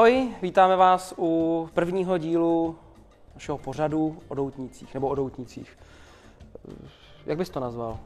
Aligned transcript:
Ahoj, 0.00 0.28
vítáme 0.42 0.76
vás 0.76 1.14
u 1.18 1.68
prvního 1.74 2.18
dílu 2.18 2.78
našeho 3.34 3.58
pořadu 3.58 4.18
o 4.28 4.34
doutnících, 4.34 4.94
nebo 4.94 5.08
o 5.08 5.14
doutnících. 5.14 5.78
Jak 7.26 7.38
bys 7.38 7.50
to 7.50 7.60
nazval? 7.60 7.98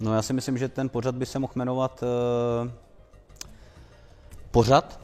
No 0.00 0.14
já 0.14 0.22
si 0.22 0.32
myslím, 0.32 0.58
že 0.58 0.68
ten 0.68 0.88
pořad 0.88 1.14
by 1.14 1.26
se 1.26 1.38
mohl 1.38 1.52
jmenovat 1.56 2.02
uh, 2.02 2.70
pořad 4.50 5.00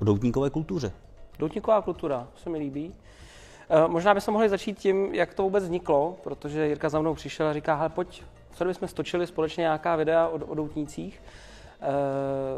o 0.00 0.04
doutníkové 0.04 0.50
kultuře. 0.50 0.92
Doutníková 1.38 1.82
kultura, 1.82 2.28
se 2.36 2.50
mi 2.50 2.58
líbí. 2.58 2.88
Uh, 2.88 3.92
možná 3.92 4.14
bychom 4.14 4.32
mohli 4.32 4.48
začít 4.48 4.78
tím, 4.78 5.14
jak 5.14 5.34
to 5.34 5.42
vůbec 5.42 5.64
vzniklo, 5.64 6.16
protože 6.24 6.66
Jirka 6.66 6.88
za 6.88 7.00
mnou 7.00 7.14
přišel 7.14 7.46
a 7.46 7.52
říká, 7.52 7.74
hele 7.74 7.88
pojď, 7.88 8.22
co 8.50 8.64
bychom 8.64 8.88
stočili 8.88 9.26
společně 9.26 9.60
nějaká 9.60 9.96
videa 9.96 10.28
o, 10.28 10.34
o 10.34 10.54
doutnících. 10.54 11.22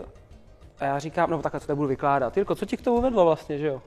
Uh, 0.01 0.26
a 0.79 0.85
já 0.85 0.99
říkám, 0.99 1.31
no 1.31 1.43
takhle 1.43 1.61
to 1.61 1.67
nebudu 1.69 1.89
vykládat. 1.89 2.37
Jirko, 2.37 2.55
co 2.55 2.67
ti 2.67 2.77
k 2.77 2.83
tomu 2.83 3.01
vedlo 3.01 3.25
vlastně, 3.25 3.59
že 3.59 3.67
jo? 3.67 3.83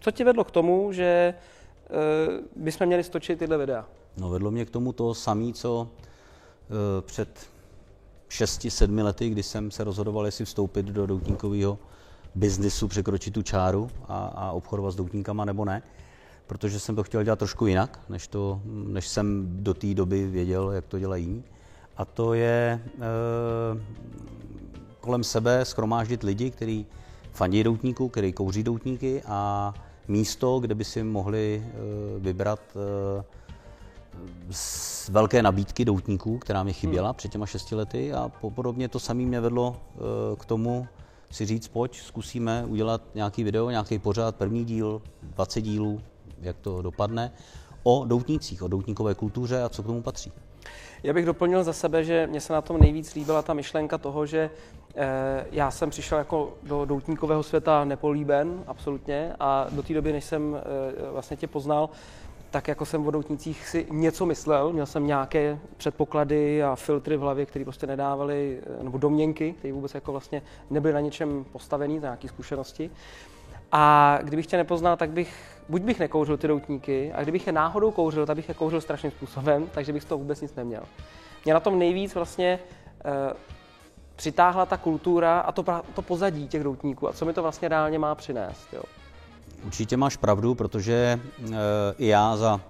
Co 0.00 0.10
ti 0.10 0.24
vedlo 0.24 0.44
k 0.44 0.50
tomu, 0.50 0.92
že 0.92 1.34
uh, 1.90 2.62
bychom 2.64 2.86
měli 2.86 3.04
stočit 3.04 3.38
tyhle 3.38 3.58
videa? 3.58 3.86
No 4.16 4.28
vedlo 4.28 4.50
mě 4.50 4.64
k 4.64 4.70
tomu 4.70 4.92
to 4.92 5.14
samé, 5.14 5.52
co 5.52 5.82
uh, 5.82 5.88
před 7.00 7.46
6-7 8.28 9.04
lety, 9.04 9.28
kdy 9.28 9.42
jsem 9.42 9.70
se 9.70 9.84
rozhodoval, 9.84 10.26
jestli 10.26 10.44
vstoupit 10.44 10.86
do 10.86 11.06
doutníkového 11.06 11.78
biznisu, 12.34 12.88
překročit 12.88 13.34
tu 13.34 13.42
čáru 13.42 13.90
a, 14.08 14.26
a 14.26 14.50
obchodovat 14.52 14.92
s 14.92 14.96
doutníkama 14.96 15.44
nebo 15.44 15.64
ne. 15.64 15.82
Protože 16.46 16.80
jsem 16.80 16.96
to 16.96 17.02
chtěl 17.02 17.24
dělat 17.24 17.38
trošku 17.38 17.66
jinak, 17.66 18.00
než, 18.08 18.28
to, 18.28 18.60
než 18.64 19.08
jsem 19.08 19.46
do 19.62 19.74
té 19.74 19.94
doby 19.94 20.26
věděl, 20.26 20.70
jak 20.70 20.86
to 20.86 20.98
dělají. 20.98 21.44
A 21.96 22.04
to 22.04 22.34
je 22.34 22.82
uh, 22.96 23.80
kolem 25.04 25.24
sebe 25.24 25.64
schromáždit 25.64 26.22
lidi, 26.22 26.50
kteří 26.50 26.86
fandí 27.32 27.64
doutníku, 27.64 28.08
kteří 28.08 28.32
kouří 28.32 28.62
doutníky 28.62 29.22
a 29.26 29.74
místo, 30.08 30.58
kde 30.58 30.74
by 30.74 30.84
si 30.84 31.02
mohli 31.02 31.62
eh, 31.64 31.70
vybrat 32.18 32.60
eh, 32.76 33.24
z 34.50 35.08
velké 35.08 35.42
nabídky 35.42 35.84
doutníků, 35.84 36.38
která 36.38 36.62
mi 36.62 36.72
chyběla 36.72 37.08
hmm. 37.08 37.14
před 37.14 37.32
těma 37.32 37.46
šesti 37.46 37.74
lety 37.74 38.12
a 38.12 38.28
podobně 38.54 38.88
to 38.88 38.98
samé 38.98 39.22
mě 39.22 39.40
vedlo 39.40 39.76
eh, 39.76 40.00
k 40.36 40.44
tomu 40.44 40.86
si 41.30 41.46
říct, 41.46 41.68
pojď, 41.68 42.00
zkusíme 42.00 42.64
udělat 42.66 43.02
nějaký 43.14 43.44
video, 43.44 43.70
nějaký 43.70 43.98
pořád, 43.98 44.36
první 44.36 44.64
díl, 44.64 45.02
20 45.22 45.60
dílů, 45.60 46.00
jak 46.40 46.56
to 46.58 46.82
dopadne, 46.82 47.32
o 47.82 48.04
doutnících, 48.04 48.62
o 48.62 48.68
doutníkové 48.68 49.14
kultuře 49.14 49.62
a 49.62 49.68
co 49.68 49.82
k 49.82 49.86
tomu 49.86 50.02
patří. 50.02 50.32
Já 51.02 51.12
bych 51.12 51.26
doplnil 51.26 51.64
za 51.64 51.72
sebe, 51.72 52.04
že 52.04 52.26
mě 52.26 52.40
se 52.40 52.52
na 52.52 52.60
tom 52.60 52.80
nejvíc 52.80 53.14
líbila 53.14 53.42
ta 53.42 53.54
myšlenka 53.54 53.98
toho, 53.98 54.26
že 54.26 54.50
já 55.50 55.70
jsem 55.70 55.90
přišel 55.90 56.18
jako 56.18 56.54
do 56.62 56.84
doutníkového 56.84 57.42
světa 57.42 57.84
nepolíben, 57.84 58.64
absolutně, 58.66 59.32
a 59.40 59.66
do 59.70 59.82
té 59.82 59.94
doby, 59.94 60.12
než 60.12 60.24
jsem 60.24 60.56
eh, 60.56 61.10
vlastně 61.10 61.36
tě 61.36 61.46
poznal, 61.46 61.90
tak 62.50 62.68
jako 62.68 62.86
jsem 62.86 63.06
o 63.06 63.10
doutnících 63.10 63.68
si 63.68 63.86
něco 63.90 64.26
myslel, 64.26 64.72
měl 64.72 64.86
jsem 64.86 65.06
nějaké 65.06 65.58
předpoklady 65.76 66.62
a 66.62 66.76
filtry 66.76 67.16
v 67.16 67.20
hlavě, 67.20 67.46
které 67.46 67.64
prostě 67.64 67.86
nedávaly, 67.86 68.60
eh, 68.80 68.84
nebo 68.84 68.98
domněnky, 68.98 69.52
které 69.52 69.74
vůbec 69.74 69.94
jako 69.94 70.12
vlastně 70.12 70.42
nebyly 70.70 70.94
na 70.94 71.00
něčem 71.00 71.44
postavený, 71.52 71.94
na 71.94 72.00
nějaké 72.00 72.28
zkušenosti. 72.28 72.90
A 73.72 74.18
kdybych 74.22 74.46
tě 74.46 74.56
nepoznal, 74.56 74.96
tak 74.96 75.10
bych, 75.10 75.60
buď 75.68 75.82
bych 75.82 75.98
nekouřil 75.98 76.36
ty 76.36 76.48
doutníky, 76.48 77.12
a 77.12 77.22
kdybych 77.22 77.46
je 77.46 77.52
náhodou 77.52 77.90
kouřil, 77.90 78.26
tak 78.26 78.36
bych 78.36 78.48
je 78.48 78.54
kouřil 78.54 78.80
strašným 78.80 79.12
způsobem, 79.12 79.68
takže 79.74 79.92
bych 79.92 80.02
z 80.02 80.06
toho 80.06 80.18
vůbec 80.18 80.40
nic 80.40 80.54
neměl. 80.54 80.82
Mě 81.44 81.54
na 81.54 81.60
tom 81.60 81.78
nejvíc 81.78 82.14
vlastně 82.14 82.58
přitáhla 84.16 84.66
ta 84.66 84.76
kultura 84.76 85.40
a 85.40 85.52
to, 85.52 85.64
to 85.94 86.02
pozadí 86.02 86.48
těch 86.48 86.64
doutníků 86.64 87.08
a 87.08 87.12
co 87.12 87.24
mi 87.24 87.32
to 87.32 87.42
vlastně 87.42 87.68
reálně 87.68 87.98
má 87.98 88.14
přinést. 88.14 88.72
Jo. 88.72 88.82
Určitě 89.66 89.96
máš 89.96 90.16
pravdu, 90.16 90.54
protože 90.54 91.20
e, 91.52 91.54
i 91.98 92.06
já 92.06 92.36
za 92.36 92.60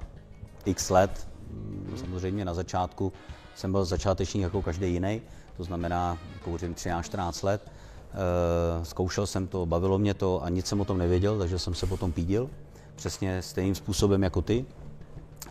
x 0.65 0.91
let, 0.91 1.29
mm, 1.51 1.97
samozřejmě 2.01 2.45
na 2.45 2.55
začátku, 2.55 3.13
jsem 3.55 3.73
byl 3.73 3.85
začátečník 3.85 4.43
jako 4.43 4.63
každý 4.63 4.93
jiný, 4.93 5.23
to 5.57 5.65
znamená 5.65 6.19
kouřím 6.45 6.75
13-14 6.75 7.45
let, 7.45 7.71
Eh, 8.15 8.85
zkoušel 8.85 9.27
jsem 9.27 9.47
to, 9.47 9.67
bavilo 9.67 9.99
mě 9.99 10.15
to 10.15 10.43
a 10.45 10.49
nic 10.49 10.67
jsem 10.67 10.81
o 10.81 10.85
tom 10.85 10.99
nevěděl, 10.99 11.39
takže 11.39 11.59
jsem 11.59 11.75
se 11.75 11.87
potom 11.87 12.13
pídil, 12.13 12.51
přesně 12.95 13.43
stejným 13.43 13.75
způsobem 13.75 14.23
jako 14.23 14.43
ty. 14.43 14.65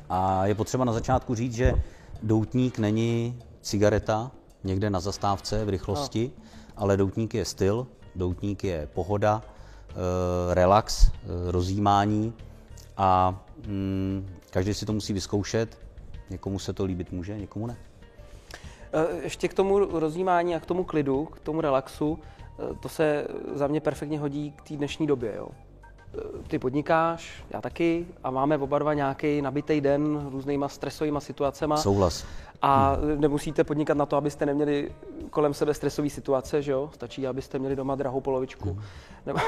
A 0.09 0.45
je 0.45 0.55
potřeba 0.55 0.85
na 0.85 0.93
začátku 0.93 1.35
říct, 1.35 1.53
že 1.53 1.73
doutník 2.23 2.79
není 2.79 3.39
cigareta 3.61 4.31
někde 4.63 4.89
na 4.89 4.99
zastávce 4.99 5.65
v 5.65 5.69
rychlosti, 5.69 6.31
no. 6.37 6.43
ale 6.75 6.97
doutník 6.97 7.33
je 7.33 7.45
styl, 7.45 7.87
doutník 8.15 8.63
je 8.63 8.87
pohoda, 8.93 9.41
eh, 9.89 9.93
relax, 10.53 11.07
eh, 11.07 11.51
rozjímání 11.51 12.33
a 12.97 13.39
mm, 13.67 14.29
každý 14.49 14.73
si 14.73 14.85
to 14.85 14.93
musí 14.93 15.13
vyzkoušet. 15.13 15.77
Někomu 16.29 16.59
se 16.59 16.73
to 16.73 16.85
líbit 16.85 17.11
může, 17.11 17.37
někomu 17.37 17.67
ne. 17.67 17.77
Ještě 19.23 19.47
k 19.47 19.53
tomu 19.53 19.99
rozjímání 19.99 20.55
a 20.55 20.59
k 20.59 20.65
tomu 20.65 20.83
klidu, 20.83 21.25
k 21.25 21.39
tomu 21.39 21.61
relaxu. 21.61 22.19
Eh, 22.59 22.75
to 22.79 22.89
se 22.89 23.27
za 23.55 23.67
mě 23.67 23.81
perfektně 23.81 24.19
hodí 24.19 24.51
k 24.51 24.61
té 24.61 24.75
dnešní 24.75 25.07
době. 25.07 25.33
Jo. 25.35 25.47
Ty 26.47 26.59
podnikáš, 26.59 27.43
já 27.49 27.61
taky 27.61 28.07
a 28.23 28.31
máme 28.31 28.57
oba 28.57 28.79
dva 28.79 28.93
nějaký 28.93 29.41
nabitý 29.41 29.81
den 29.81 30.27
různýma 30.31 30.69
stresovými 30.69 31.17
situacemi. 31.21 31.73
Souhlas. 31.77 32.25
A 32.61 32.93
hmm. 32.93 33.21
nemusíte 33.21 33.63
podnikat 33.63 33.97
na 33.97 34.05
to, 34.05 34.17
abyste 34.17 34.45
neměli 34.45 34.91
kolem 35.29 35.53
sebe 35.53 35.73
stresové 35.73 36.09
situace, 36.09 36.61
že 36.61 36.71
jo? 36.71 36.89
Stačí, 36.93 37.27
abyste 37.27 37.59
měli 37.59 37.75
doma 37.75 37.95
drahou 37.95 38.21
polovičku. 38.21 38.69
Hmm. 38.69 38.81
Nebo, 39.25 39.39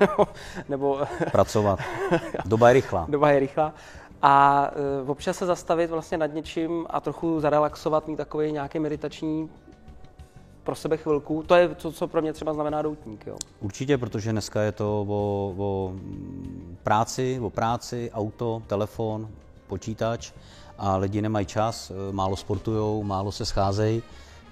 nebo, 0.00 0.26
nebo... 0.68 1.00
Pracovat. 1.32 1.78
Doba 2.44 2.68
je 2.68 2.74
rychlá. 2.74 3.06
Doba 3.08 3.30
je 3.30 3.40
rychlá. 3.40 3.74
A 4.22 4.68
uh, 5.02 5.10
občas 5.10 5.36
se 5.36 5.46
zastavit 5.46 5.90
vlastně 5.90 6.18
nad 6.18 6.34
něčím 6.34 6.86
a 6.90 7.00
trochu 7.00 7.40
zarelaxovat, 7.40 8.08
mít 8.08 8.16
takový 8.16 8.52
nějaký 8.52 8.78
meditační 8.78 9.50
pro 10.64 10.74
sebe 10.74 10.96
chvilku. 10.96 11.42
To 11.42 11.54
je 11.54 11.68
to, 11.68 11.92
co 11.92 12.08
pro 12.08 12.22
mě 12.22 12.32
třeba 12.32 12.54
znamená 12.54 12.82
doutník. 12.82 13.26
Jo. 13.26 13.36
Určitě, 13.60 13.98
protože 13.98 14.32
dneska 14.32 14.62
je 14.62 14.72
to 14.72 15.06
o, 15.08 15.54
o 15.58 15.94
práci, 16.82 17.40
o 17.42 17.50
práci, 17.50 18.10
auto, 18.14 18.62
telefon, 18.66 19.28
počítač 19.66 20.32
a 20.78 20.96
lidi 20.96 21.22
nemají 21.22 21.46
čas, 21.46 21.90
eh, 21.90 22.12
málo 22.12 22.36
sportují, 22.36 23.04
málo 23.04 23.32
se 23.32 23.44
scházejí, 23.44 24.02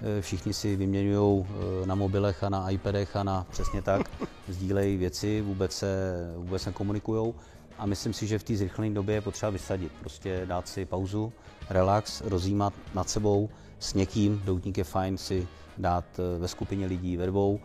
eh, 0.01 0.21
všichni 0.21 0.53
si 0.53 0.75
vyměňují 0.75 1.45
eh, 1.45 1.85
na 1.85 1.95
mobilech 1.95 2.43
a 2.43 2.49
na 2.49 2.69
iPadech 2.69 3.15
a 3.15 3.23
na 3.23 3.45
přesně 3.49 3.81
tak, 3.81 4.01
sdílejí 4.47 4.97
věci, 4.97 5.41
vůbec 5.41 5.71
se, 5.71 6.13
vůbec 6.37 6.65
nekomunikují. 6.65 7.33
A 7.77 7.85
myslím 7.85 8.13
si, 8.13 8.27
že 8.27 8.39
v 8.39 8.43
té 8.43 8.55
zrychlené 8.55 8.93
době 8.93 9.15
je 9.15 9.21
potřeba 9.21 9.49
vysadit, 9.49 9.91
prostě 9.99 10.41
dát 10.45 10.67
si 10.67 10.85
pauzu, 10.85 11.33
relax, 11.69 12.21
rozjímat 12.21 12.73
nad 12.93 13.09
sebou 13.09 13.49
s 13.81 13.93
někým, 13.93 14.41
doutník 14.45 14.77
je 14.77 14.83
fajn 14.83 15.17
si 15.17 15.47
dát 15.77 16.05
eh, 16.19 16.39
ve 16.39 16.47
skupině 16.47 16.85
lidí 16.85 17.17
ve 17.17 17.27
dvou 17.27 17.59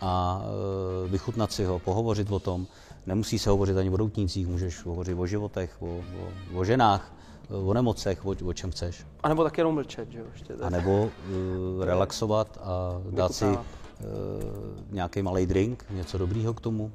a 0.00 0.42
eh, 0.44 1.08
vychutnat 1.08 1.52
si 1.52 1.64
ho, 1.64 1.78
pohovořit 1.78 2.30
o 2.30 2.38
tom. 2.38 2.66
Nemusí 3.06 3.38
se 3.38 3.50
hovořit 3.50 3.76
ani 3.76 3.90
o 3.90 3.96
doutnících, 3.96 4.46
můžeš 4.46 4.84
hovořit 4.84 5.14
o 5.14 5.26
životech, 5.26 5.82
o, 5.82 5.86
o, 5.86 6.58
o 6.58 6.64
ženách, 6.64 7.14
eh, 7.50 7.54
o 7.54 7.74
nemocech, 7.74 8.26
o, 8.26 8.34
o 8.44 8.52
čem 8.52 8.70
chceš. 8.70 9.06
A 9.22 9.28
nebo 9.28 9.44
taky 9.44 9.60
jenom 9.60 9.74
mlčet, 9.74 10.10
že 10.10 10.18
jo? 10.18 10.24
Ještě 10.32 10.54
a 10.54 10.70
nebo 10.70 11.02
uh, 11.02 11.10
relaxovat 11.84 12.58
a 12.62 13.00
dát 13.10 13.34
si 13.34 13.44
uh, 13.44 13.58
nějaký 14.90 15.22
malý 15.22 15.46
drink, 15.46 15.84
něco 15.90 16.18
dobrýho 16.18 16.54
k 16.54 16.60
tomu. 16.60 16.92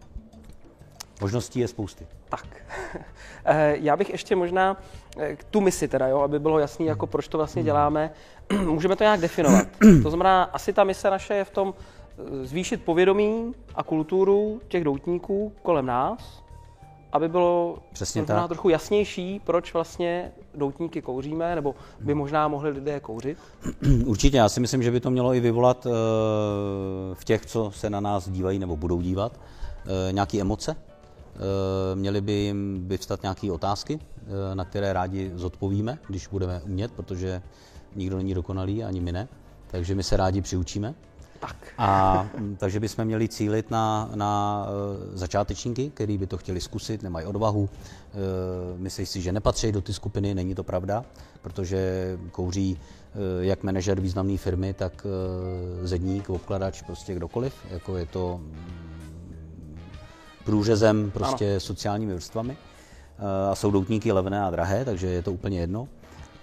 Možností 1.22 1.60
je 1.60 1.68
spousty. 1.68 2.08
Tak. 2.30 2.46
Já 3.74 3.96
bych 3.96 4.10
ještě 4.10 4.36
možná 4.36 4.78
tu 5.52 5.62
misi 5.62 5.88
teda, 5.88 6.08
jo, 6.08 6.20
aby 6.20 6.40
bylo 6.40 6.60
jasný, 6.60 6.86
jako 6.86 7.08
proč 7.08 7.28
to 7.28 7.38
vlastně 7.38 7.64
děláme, 7.64 8.12
můžeme 8.66 8.96
to 8.96 9.04
nějak 9.04 9.20
definovat. 9.20 9.68
To 10.04 10.10
znamená, 10.10 10.44
asi 10.44 10.74
ta 10.74 10.84
mise 10.84 11.10
naše 11.10 11.34
je 11.34 11.44
v 11.44 11.50
tom 11.50 11.74
eh, 11.74 12.46
zvýšit 12.46 12.84
povědomí 12.84 13.54
a 13.76 13.84
kulturu 13.84 14.62
těch 14.68 14.84
doutníků 14.84 15.54
kolem 15.64 15.86
nás, 15.86 16.44
aby 17.12 17.30
bylo 17.30 17.78
Přesně 17.94 18.26
tak. 18.26 18.48
trochu 18.48 18.70
jasnější, 18.70 19.42
proč 19.46 19.74
vlastně 19.74 20.32
doutníky 20.56 21.02
kouříme, 21.02 21.56
nebo 21.56 21.76
by 22.00 22.14
možná 22.14 22.48
mohli 22.48 22.70
lidé 22.70 23.00
kouřit? 23.00 23.38
Určitě, 24.06 24.38
já 24.38 24.50
si 24.50 24.60
myslím, 24.60 24.84
že 24.84 24.92
by 24.92 25.00
to 25.00 25.10
mělo 25.10 25.34
i 25.34 25.40
vyvolat 25.40 25.86
uh, 25.86 25.92
v 27.14 27.24
těch, 27.24 27.46
co 27.46 27.72
se 27.72 27.90
na 27.90 28.00
nás 28.00 28.30
dívají 28.30 28.60
nebo 28.60 28.76
budou 28.76 29.02
dívat, 29.02 29.32
uh, 29.36 30.14
nějaké 30.14 30.42
emoce. 30.42 30.76
Uh, 31.38 32.00
měly 32.00 32.22
by 32.22 32.32
jim 32.32 32.88
vyvstat 32.88 33.22
nějaké 33.22 33.52
otázky, 33.52 33.96
uh, 33.96 34.56
na 34.56 34.66
které 34.66 34.94
rádi 34.94 35.32
zodpovíme, 35.36 35.98
když 36.08 36.28
budeme 36.28 36.62
umět, 36.66 36.92
protože 36.92 37.42
nikdo 37.96 38.18
není 38.18 38.34
dokonalý, 38.34 38.84
ani 38.84 39.02
my 39.02 39.12
ne, 39.12 39.28
takže 39.68 39.96
my 39.96 40.04
se 40.04 40.18
rádi 40.18 40.42
přiučíme. 40.42 40.94
Tak. 41.40 41.56
A 41.78 42.26
takže 42.58 42.80
bychom 42.80 43.06
měli 43.06 43.28
cílit 43.28 43.72
na, 43.72 44.10
na 44.16 44.66
uh, 44.66 45.16
začátečníky, 45.16 45.90
kteří 45.90 46.18
by 46.18 46.28
to 46.28 46.38
chtěli 46.38 46.62
zkusit, 46.62 47.04
nemají 47.04 47.26
odvahu, 47.26 47.70
myslí 48.78 49.06
si, 49.06 49.22
že 49.22 49.32
nepatří 49.32 49.72
do 49.72 49.82
ty 49.82 49.94
skupiny, 49.94 50.36
není 50.36 50.56
to 50.56 50.64
pravda, 50.64 51.06
protože 51.42 52.18
kouří 52.32 52.80
jak 53.40 53.64
manažer 53.64 54.00
významné 54.02 54.38
firmy, 54.38 54.74
tak 54.74 55.08
zedník, 55.84 56.30
obkladač, 56.30 56.82
prostě 56.82 57.16
kdokoliv, 57.16 57.54
jako 57.70 57.98
je 57.98 58.06
to 58.06 58.42
průřezem 60.48 61.12
prostě 61.12 61.52
ano. 61.52 61.60
sociálními 61.60 62.14
vrstvami. 62.14 62.58
A 63.52 63.56
jsou 63.56 63.72
doutníky 63.72 64.12
levné 64.12 64.44
a 64.44 64.50
drahé, 64.50 64.86
takže 64.86 65.08
je 65.08 65.22
to 65.22 65.32
úplně 65.32 65.60
jedno. 65.60 65.88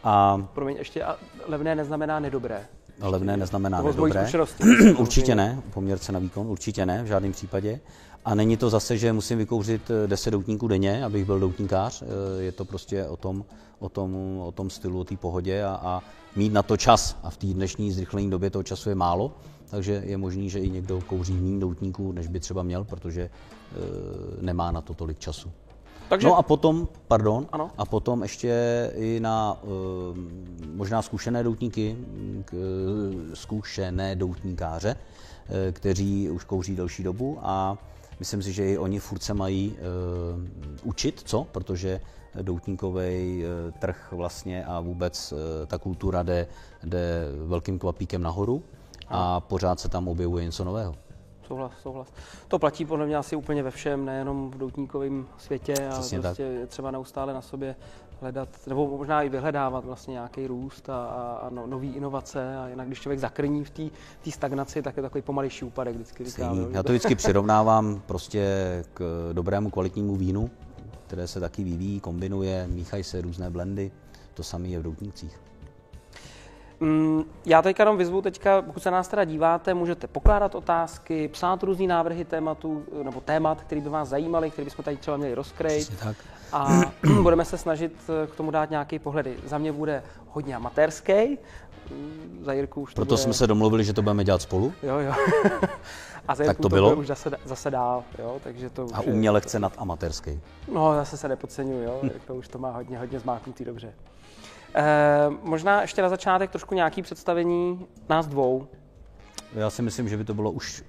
A... 0.05 0.47
Promiň, 0.55 0.77
ještě 0.77 1.05
a 1.05 1.17
levné 1.47 1.75
neznamená 1.75 2.21
nedobré. 2.21 2.67
Levné 3.01 3.37
neznamená 3.37 3.83
nedobré. 3.83 4.31
určitě 4.99 5.35
ne, 5.35 5.63
poměrce 5.75 6.13
na 6.13 6.19
výkon, 6.19 6.47
určitě 6.47 6.87
ne, 6.87 7.03
v 7.03 7.07
žádném 7.07 7.33
případě. 7.33 7.81
A 8.25 8.35
není 8.35 8.57
to 8.57 8.71
zase, 8.71 8.99
že 8.99 9.13
musím 9.13 9.39
vykouřit 9.39 9.91
10 10.07 10.31
doutníků 10.31 10.69
denně, 10.69 11.05
abych 11.05 11.25
byl 11.25 11.41
doutníkář. 11.41 12.03
Je 12.39 12.53
to 12.53 12.65
prostě 12.65 13.07
o 13.07 13.17
tom, 13.17 13.45
o 13.79 13.89
tom, 13.89 14.39
o 14.39 14.53
tom 14.53 14.71
stylu, 14.71 15.01
o 15.01 15.05
té 15.05 15.17
pohodě 15.17 15.65
a, 15.65 15.81
a 15.83 16.03
mít 16.37 16.53
na 16.53 16.63
to 16.63 16.77
čas. 16.77 17.17
A 17.23 17.31
v 17.31 17.37
té 17.37 17.47
dnešní 17.47 17.93
zrychlené 17.93 18.31
době 18.31 18.51
toho 18.51 18.63
času 18.63 18.89
je 18.89 18.95
málo, 18.95 19.33
takže 19.71 20.03
je 20.05 20.17
možný, 20.17 20.51
že 20.51 20.59
i 20.59 20.71
někdo 20.71 21.01
kouří 21.01 21.33
méně 21.33 21.61
doutníků, 21.61 22.13
než 22.13 22.27
by 22.27 22.41
třeba 22.41 22.63
měl, 22.63 22.85
protože 22.85 23.23
e, 23.23 23.31
nemá 24.41 24.71
na 24.71 24.81
to 24.81 24.95
tolik 24.95 25.19
času. 25.19 25.51
Takže... 26.09 26.27
No 26.27 26.37
a 26.37 26.43
potom, 26.43 26.89
pardon, 27.09 27.47
ano. 27.53 27.71
a 27.79 27.85
potom 27.85 28.23
ještě 28.23 28.53
i 28.95 29.21
na 29.21 29.57
e, 29.63 29.67
možná 30.75 31.03
zkušené 31.03 31.43
doutníky, 31.43 31.97
k, 32.45 32.55
e, 32.55 33.37
zkušené 33.37 34.17
doutníkáře, 34.17 34.97
e, 35.49 35.73
kteří 35.73 36.31
už 36.31 36.45
kouří 36.45 36.77
delší 36.77 37.03
dobu 37.03 37.39
a 37.43 37.79
myslím 38.19 38.43
si, 38.43 38.53
že 38.53 38.71
i 38.71 38.79
oni 38.79 38.99
furt 38.99 39.23
se 39.23 39.35
mají 39.35 39.77
e, 39.77 39.83
učit, 40.83 41.23
co? 41.25 41.47
Protože 41.53 42.01
doutníkový 42.43 43.45
trh 43.79 44.09
vlastně 44.13 44.65
a 44.65 44.81
vůbec 44.81 45.35
ta 45.67 45.79
kultura 45.79 46.23
jde, 46.23 46.47
jde 46.85 47.29
velkým 47.47 47.79
kvapíkem 47.79 48.23
nahoru 48.23 48.63
a 49.09 49.41
pořád 49.41 49.81
se 49.81 49.89
tam 49.89 50.09
objevuje 50.09 50.45
něco 50.45 50.65
nového. 50.65 50.95
Souhlas, 51.47 51.73
souhlas. 51.83 52.09
To 52.49 52.59
platí 52.59 52.85
podle 52.85 53.07
mě 53.07 53.17
asi 53.17 53.37
úplně 53.37 53.63
ve 53.63 53.71
všem, 53.71 54.05
nejenom 54.05 54.51
v 54.51 54.59
doutníkovém 54.59 55.27
světě, 55.39 55.75
ale 55.79 55.95
prostě 55.95 56.21
tak. 56.21 56.39
je 56.39 56.67
třeba 56.67 56.91
neustále 56.91 57.35
na 57.35 57.43
sobě 57.43 57.77
hledat, 58.21 58.49
nebo 58.67 58.99
možná 58.99 59.23
i 59.23 59.29
vyhledávat 59.29 59.85
vlastně 59.85 60.13
nějaký 60.13 60.47
růst 60.47 60.91
a, 60.91 61.05
a, 61.05 61.39
a 61.47 61.51
no, 61.51 61.67
nové 61.67 61.87
inovace. 61.87 62.57
A 62.57 62.69
jinak, 62.69 62.87
když 62.87 63.01
člověk 63.01 63.21
zakrní 63.21 63.65
v 63.65 63.71
té 63.71 64.31
stagnaci, 64.31 64.83
tak 64.83 64.97
je 64.97 65.03
takový 65.03 65.23
pomalejší 65.23 65.65
úpadek 65.65 65.95
vždycky. 65.95 66.25
Říkám, 66.25 66.67
Já 66.71 66.83
to 66.83 66.93
vždycky 66.93 67.15
přirovnávám 67.15 68.03
prostě 68.07 68.45
k 68.95 69.31
dobrému 69.33 69.71
kvalitnímu 69.71 70.17
vínu, 70.17 70.51
které 71.07 71.29
se 71.29 71.41
taky 71.41 71.65
vyvíjí, 71.65 72.01
kombinuje, 72.01 72.67
míchají 72.67 73.05
se 73.05 73.21
různé 73.21 73.51
blendy. 73.51 73.91
To 74.35 74.43
samé 74.43 74.69
je 74.69 74.79
v 74.79 74.83
doutnících. 74.83 75.41
Mm, 76.85 77.25
já 77.47 77.63
teďka 77.63 77.83
jenom 77.83 77.97
vyzvu, 77.99 78.23
teďka, 78.23 78.63
pokud 78.63 78.83
se 78.83 78.91
nás 78.91 79.09
teda 79.09 79.25
díváte, 79.25 79.75
můžete 79.75 80.07
pokládat 80.07 80.55
otázky, 80.55 81.29
psát 81.29 81.63
různý 81.63 81.87
návrhy 81.87 82.25
tématu, 82.25 82.85
nebo 83.03 83.21
témat, 83.21 83.61
který 83.61 83.81
by 83.81 83.89
vás 83.89 84.09
zajímaly, 84.09 84.51
který 84.51 84.65
bychom 84.65 84.85
tady 84.85 84.97
třeba 84.97 85.17
měli 85.17 85.35
rozkrejt. 85.35 85.99
tak. 85.99 86.17
A 86.53 86.81
budeme 87.23 87.45
se 87.45 87.59
snažit 87.59 87.93
eh, 88.09 88.27
k 88.27 88.35
tomu 88.37 88.51
dát 88.51 88.71
nějaké 88.71 88.99
pohledy. 88.99 89.37
Za 89.47 89.59
mě 89.59 89.73
bude 89.73 90.03
hodně 90.29 90.57
amatérský, 90.57 91.39
za 92.41 92.53
Jirku 92.53 92.81
už 92.81 92.95
Proto 92.95 93.09
bude... 93.09 93.19
jsme 93.19 93.33
se 93.33 93.47
domluvili, 93.47 93.85
že 93.85 93.93
to 93.93 94.03
budeme 94.03 94.25
dělat 94.25 94.43
spolu. 94.43 94.73
Jo, 94.83 94.99
jo. 94.99 95.13
A 96.29 96.35
za 96.35 96.45
tak 96.45 96.57
to, 96.57 96.63
to 96.63 96.69
bylo. 96.69 96.97
už 96.97 97.07
zase, 97.07 97.31
zase 97.45 97.71
dál, 97.71 98.05
jo, 98.19 98.41
takže 98.45 98.71
to 98.71 98.87
A 98.93 99.01
uměle 99.01 99.41
chce 99.41 99.59
nad 99.59 99.73
amatérský. 99.79 100.41
No, 100.73 100.95
zase 100.95 101.17
se 101.17 101.29
nepodceňuji, 101.29 101.85
jo, 101.85 102.03
to 102.27 102.35
už 102.35 102.49
to 102.49 102.59
má 102.59 102.71
hodně, 102.71 102.99
hodně 102.99 103.21
zmáknutý 103.21 103.65
dobře. 103.65 103.93
Eh, 104.75 105.31
možná 105.43 105.83
ještě 105.83 106.03
na 106.03 106.09
začátek 106.09 106.51
trošku 106.51 106.75
nějaký 106.75 107.03
představení 107.03 107.87
nás 108.09 108.27
dvou. 108.27 108.67
Já 109.53 109.71
si 109.71 109.83
myslím, 109.83 110.09
že 110.09 110.17
by 110.17 110.25
to 110.25 110.35
bylo 110.35 110.51
už 110.51 110.83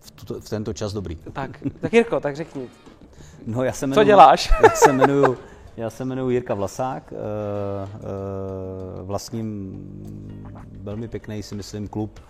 v, 0.00 0.10
tuto, 0.10 0.40
v 0.40 0.48
tento 0.48 0.72
čas 0.72 0.92
dobrý. 0.92 1.16
Tak, 1.16 1.50
tak 1.80 1.92
Jirko, 1.92 2.20
tak 2.20 2.36
řekni. 2.36 2.68
No, 3.46 3.64
já 3.64 3.72
se 3.72 3.86
jmenuji, 3.86 4.00
Co 4.00 4.04
děláš? 4.04 4.50
Já 4.62 4.70
se 4.70 4.92
jmenuji, 4.92 5.38
já 5.76 5.90
se 5.90 6.04
jmenuji 6.04 6.34
Jirka 6.34 6.54
Vlasák, 6.54 7.12
uh, 7.12 7.18
uh, 7.18 9.06
vlastním 9.06 9.78
velmi 10.82 11.08
pěkný, 11.08 11.42
si 11.42 11.54
myslím, 11.54 11.88
klub 11.88 12.20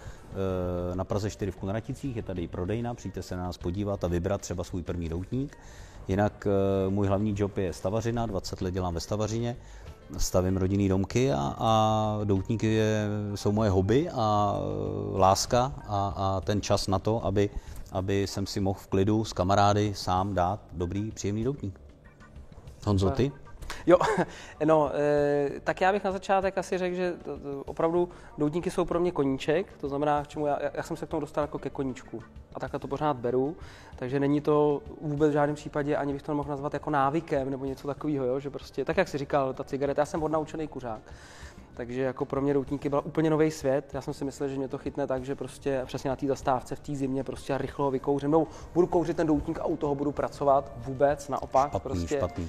na 0.95 1.05
Praze 1.05 1.31
4 1.31 1.51
v 1.51 1.57
Kunraticích, 1.57 2.17
je 2.17 2.23
tady 2.23 2.49
prodejna, 2.49 2.95
přijďte 2.95 3.23
se 3.23 3.37
na 3.37 3.43
nás 3.43 3.59
podívat 3.59 4.05
a 4.05 4.09
vybrat 4.09 4.41
třeba 4.41 4.65
svůj 4.65 4.83
první 4.83 5.09
doutník. 5.09 5.59
Jinak 6.09 6.47
můj 6.89 7.07
hlavní 7.07 7.35
job 7.37 7.57
je 7.59 7.73
stavařina, 7.73 8.27
20 8.27 8.61
let 8.61 8.75
dělám 8.75 8.95
ve 8.95 9.01
stavařině 9.01 9.57
stavím 10.17 10.57
rodinný 10.57 10.89
domky 10.89 11.33
a, 11.33 11.55
a 11.59 12.21
doutníky 12.25 12.67
je, 12.67 13.07
jsou 13.35 13.53
moje 13.53 13.71
hobby 13.71 14.11
a 14.11 14.57
láska 15.15 15.73
a, 15.89 16.15
a 16.17 16.41
ten 16.41 16.61
čas 16.61 16.87
na 16.87 16.99
to, 16.99 17.27
aby, 17.27 17.51
aby 17.93 18.27
jsem 18.27 18.47
si 18.47 18.61
mohl 18.61 18.79
v 18.83 18.87
klidu 18.87 19.25
s 19.25 19.33
kamarády 19.33 19.93
sám 19.95 20.35
dát 20.35 20.61
dobrý, 20.73 21.11
příjemný 21.11 21.45
doutník. 21.45 21.81
Honzo, 22.87 23.11
ty? 23.11 23.33
Jo, 23.87 23.99
no, 24.65 24.91
e, 24.95 25.61
tak 25.61 25.81
já 25.81 25.93
bych 25.93 26.05
na 26.05 26.13
začátek 26.13 26.59
asi 26.59 26.79
řekl, 26.79 26.97
že 26.97 27.15
opravdu 27.67 28.09
doutníky 28.39 28.71
jsou 28.71 28.85
pro 28.85 29.01
mě 29.01 29.13
koníček, 29.13 29.73
to 29.81 29.89
znamená, 29.89 30.23
k 30.23 30.29
čemu 30.29 30.47
já, 30.47 30.59
já 30.75 30.83
jsem 30.83 30.97
se 30.97 31.07
k 31.07 31.09
tomu 31.09 31.21
dostal 31.21 31.45
jako 31.45 31.59
ke 31.59 31.71
koníčku 31.71 32.23
a 32.55 32.61
takhle 32.61 32.81
to 32.81 32.89
pořád 32.89 33.17
beru, 33.17 33.57
takže 33.97 34.21
není 34.21 34.41
to 34.41 34.83
vůbec 35.01 35.31
v 35.31 35.33
žádném 35.33 35.57
případě, 35.57 35.97
ani 35.97 36.13
bych 36.13 36.23
to 36.23 36.33
nemohl 36.33 36.51
nazvat 36.51 36.75
jako 36.75 36.91
návykem 36.91 37.51
nebo 37.51 37.65
něco 37.65 37.89
takového, 37.89 38.27
jo? 38.27 38.41
že 38.41 38.51
prostě, 38.51 38.85
tak 38.85 38.97
jak 38.97 39.09
si 39.09 39.19
říkal, 39.19 39.55
ta 39.55 39.65
cigareta, 39.65 40.03
já 40.03 40.07
jsem 40.07 40.23
odnaučený 40.23 40.69
kuřák, 40.69 41.01
takže 41.75 42.03
jako 42.03 42.25
pro 42.25 42.41
mě 42.41 42.55
doutníky 42.55 42.89
byl 42.89 43.03
úplně 43.05 43.31
nový 43.31 43.51
svět. 43.51 43.91
Já 43.95 44.01
jsem 44.01 44.15
si 44.15 44.25
myslel, 44.25 44.49
že 44.49 44.57
mě 44.57 44.69
to 44.69 44.79
chytne 44.79 45.07
tak, 45.07 45.25
že 45.25 45.35
prostě 45.35 45.83
přesně 45.85 46.11
na 46.11 46.17
té 46.17 46.27
zastávce 46.27 46.77
v 46.77 46.81
té 46.81 46.95
zimě 46.95 47.25
prostě 47.25 47.59
rychlo 47.59 47.91
vykouřím. 47.91 48.31
No, 48.31 48.47
budu 48.75 48.87
kouřit 48.87 49.17
ten 49.17 49.27
doutník 49.27 49.59
a 49.59 49.65
u 49.65 49.77
toho 49.77 49.95
budu 49.95 50.13
pracovat 50.13 50.73
vůbec, 50.77 51.29
naopak. 51.29 51.69
Špatný, 51.69 51.91
prostě 51.91 52.17
špatný. 52.17 52.49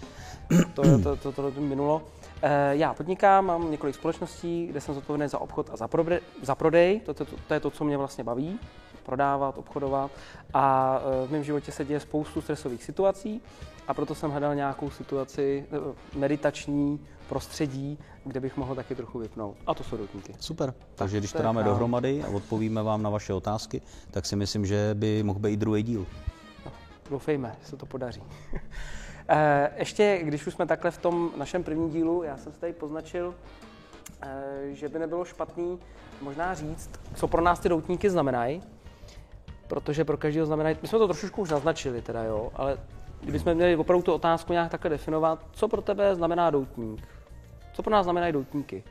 To, 0.73 0.81
to, 0.81 0.99
to, 1.03 1.15
to, 1.15 1.31
to, 1.31 1.51
to 1.51 1.61
minulo. 1.61 2.01
E, 2.41 2.75
já 2.75 2.93
podnikám, 2.93 3.45
mám 3.45 3.71
několik 3.71 3.95
společností, 3.95 4.67
kde 4.67 4.81
jsem 4.81 4.95
zodpovědný 4.95 5.27
za 5.29 5.41
obchod 5.41 5.69
a 5.73 5.77
za, 5.77 5.87
prodej. 5.87 6.19
Za 6.41 6.55
prodej. 6.55 6.99
To, 6.99 7.13
to, 7.13 7.25
to, 7.25 7.35
to 7.47 7.53
je 7.53 7.59
to, 7.59 7.69
co 7.69 7.83
mě 7.83 7.97
vlastně 7.97 8.23
baví 8.23 8.59
prodávat, 9.03 9.57
obchodovat 9.57 10.11
a 10.53 10.99
e, 11.23 11.27
v 11.27 11.31
mém 11.31 11.43
životě 11.43 11.71
se 11.71 11.85
děje 11.85 11.99
spoustu 11.99 12.41
stresových 12.41 12.83
situací 12.83 13.41
a 13.87 13.93
proto 13.93 14.15
jsem 14.15 14.31
hledal 14.31 14.55
nějakou 14.55 14.89
situaci, 14.89 15.65
e, 15.71 16.17
meditační 16.19 16.99
prostředí, 17.29 17.99
kde 18.25 18.39
bych 18.39 18.57
mohl 18.57 18.75
taky 18.75 18.95
trochu 18.95 19.19
vypnout. 19.19 19.57
A 19.67 19.73
to 19.73 19.83
jsou 19.83 19.97
doutníky. 19.97 20.33
Super. 20.39 20.73
Takže 20.95 21.17
když 21.17 21.31
to 21.31 21.43
dáme 21.43 21.63
dohromady 21.63 22.23
a 22.23 22.27
odpovíme 22.27 22.83
vám 22.83 23.03
na 23.03 23.09
vaše 23.09 23.33
otázky, 23.33 23.81
tak 24.11 24.25
si 24.25 24.35
myslím, 24.35 24.65
že 24.65 24.89
by 24.93 25.23
mohl 25.23 25.39
být 25.39 25.53
i 25.53 25.57
druhý 25.57 25.83
díl. 25.83 26.05
No, 26.65 26.71
doufejme, 27.09 27.55
že 27.61 27.67
se 27.67 27.77
to 27.77 27.85
podaří. 27.85 28.23
E, 29.27 29.71
ještě, 29.77 30.19
když 30.23 30.47
už 30.47 30.53
jsme 30.53 30.65
takhle 30.65 30.91
v 30.91 30.97
tom 30.97 31.31
našem 31.37 31.63
prvním 31.63 31.89
dílu, 31.89 32.23
já 32.23 32.37
jsem 32.37 32.53
si 32.53 32.59
tady 32.59 32.73
poznačil, 32.73 33.35
že 34.71 34.89
by 34.89 34.99
nebylo 34.99 35.25
špatný 35.25 35.79
možná 36.21 36.53
říct, 36.53 36.89
co 37.15 37.27
pro 37.27 37.41
nás 37.41 37.59
ty 37.59 37.69
doutníky 37.69 38.09
znamenají, 38.09 38.63
protože 39.67 40.05
pro 40.05 40.17
každého 40.17 40.45
znamená, 40.45 40.69
my 40.81 40.87
jsme 40.87 40.99
to 40.99 41.07
trošičku 41.07 41.41
už 41.41 41.49
naznačili 41.49 42.01
teda, 42.01 42.23
jo, 42.23 42.51
ale 42.55 42.77
kdybychom 43.23 43.53
měli 43.53 43.75
opravdu 43.75 44.03
tu 44.03 44.13
otázku 44.13 44.53
nějak 44.53 44.71
takhle 44.71 44.89
definovat, 44.89 45.45
co 45.51 45.67
pro 45.67 45.81
tebe 45.81 46.15
znamená 46.15 46.49
doutník? 46.49 47.07
Co 47.73 47.83
pro 47.83 47.91
nás 47.91 48.03
znamenají 48.03 48.33
doutníky? 48.33 48.83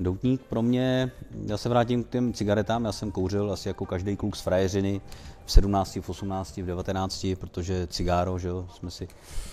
Doutník 0.00 0.42
pro 0.42 0.62
mě, 0.62 1.10
já 1.46 1.56
se 1.56 1.68
vrátím 1.68 2.04
k 2.04 2.08
těm 2.08 2.32
cigaretám, 2.32 2.84
já 2.84 2.92
jsem 2.92 3.10
kouřil 3.10 3.52
asi 3.52 3.68
jako 3.68 3.86
každý 3.86 4.16
kluk 4.16 4.36
z 4.36 4.40
frajeřiny 4.40 5.00
v 5.44 5.52
17, 5.52 5.98
v 6.00 6.08
18, 6.08 6.56
v 6.56 6.66
19, 6.66 7.26
protože 7.40 7.86
cigáro, 7.86 8.38
že 8.38 8.48
jo, 8.48 8.66
jsme 8.74 8.90
si 8.90 9.08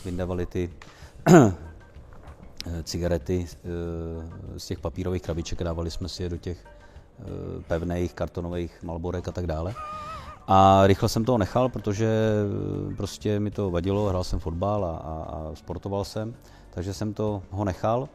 vyndavali 0.05 0.45
ty 0.45 0.69
cigarety 2.83 3.47
eh, 3.49 4.59
z 4.59 4.67
těch 4.67 4.79
papírových 4.79 5.21
krabiček 5.21 5.63
dávali 5.63 5.91
jsme 5.91 6.09
si 6.09 6.23
je 6.23 6.29
do 6.29 6.37
těch 6.37 6.65
Eh, 7.21 7.61
pevných 7.67 8.13
kartonových 8.13 8.83
malborek 8.83 9.27
a 9.27 9.31
tak 9.31 9.45
dále. 9.45 9.73
A 10.53 10.87
rychle 10.87 11.09
jsem 11.09 11.25
toho 11.25 11.37
nechal, 11.37 11.69
protože 11.69 12.07
eh, 12.91 12.95
prostě 12.95 13.39
mi 13.39 13.51
to 13.51 13.71
vadilo, 13.71 14.09
hrál 14.09 14.23
jsem 14.23 14.39
fotbal 14.39 14.85
a, 14.85 14.97
a, 14.97 15.23
a 15.23 15.51
sportoval 15.55 16.05
jsem, 16.05 16.33
takže 16.69 16.93
jsem 16.93 17.13
to 17.13 17.41
ho 17.51 17.65
nechal 17.65 18.09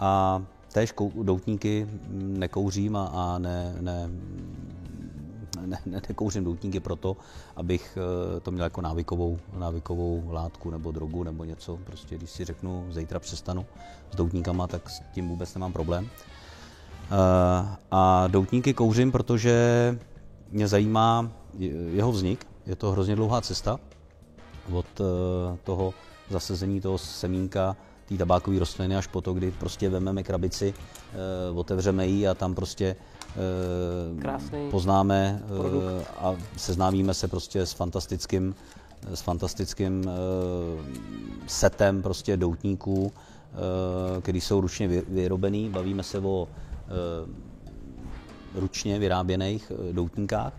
a 0.00 0.42
též 0.72 0.94
doutníky 1.22 1.86
nekouřím 2.12 2.96
a, 2.96 3.04
a 3.04 3.38
ne, 3.38 3.76
ne, 3.80 4.10
ne, 5.66 5.78
ne, 5.86 6.00
nekouřím 6.08 6.44
doutníky 6.44 6.80
proto, 6.80 7.16
abych 7.56 7.98
eh, 8.36 8.40
to 8.40 8.50
měl 8.50 8.64
jako 8.64 8.80
návykovou, 8.80 9.38
návykovou 9.58 10.24
látku 10.30 10.70
nebo 10.70 10.92
drogu 10.92 11.22
nebo 11.22 11.44
něco. 11.44 11.78
Prostě 11.84 12.16
když 12.16 12.30
si 12.30 12.44
řeknu, 12.44 12.86
zítra 12.90 13.18
přestanu 13.18 13.66
s 14.12 14.16
doutníkama, 14.16 14.66
tak 14.66 14.90
s 14.90 15.02
tím 15.12 15.28
vůbec 15.28 15.54
nemám 15.54 15.72
problém. 15.72 16.08
Eh, 16.08 17.76
a 17.90 18.26
doutníky 18.26 18.74
kouřím, 18.74 19.12
protože 19.12 19.98
mě 20.50 20.68
zajímá 20.68 21.30
jeho 21.92 22.12
vznik. 22.12 22.46
Je 22.66 22.76
to 22.76 22.90
hrozně 22.90 23.16
dlouhá 23.16 23.40
cesta 23.40 23.80
od 24.72 24.86
eh, 25.00 25.04
toho 25.64 25.94
zasezení 26.30 26.80
toho 26.80 26.98
semínka 26.98 27.76
té 28.08 28.16
tabákové 28.16 28.58
rostliny 28.58 28.96
až 28.96 29.06
po 29.06 29.20
to, 29.20 29.32
kdy 29.32 29.50
prostě 29.50 29.88
vememe 29.88 30.22
krabici, 30.22 30.74
eh, 30.74 31.16
otevřeme 31.54 32.06
ji 32.06 32.28
a 32.28 32.34
tam 32.34 32.54
prostě 32.54 32.96
Krásný 34.20 34.70
poznáme 34.70 35.42
produkt. 35.46 36.06
a 36.18 36.36
seznámíme 36.56 37.14
se 37.14 37.28
prostě 37.28 37.66
s 37.66 37.72
fantastickým, 37.72 38.54
s 39.14 39.20
fantastickým 39.20 40.10
setem 41.46 42.02
prostě 42.02 42.36
doutníků, 42.36 43.12
který 44.20 44.40
jsou 44.40 44.60
ručně 44.60 44.88
vyrobený. 44.88 45.70
Bavíme 45.70 46.02
se 46.02 46.18
o 46.18 46.48
ručně 48.54 48.98
vyráběných 48.98 49.72
doutníkách. 49.92 50.52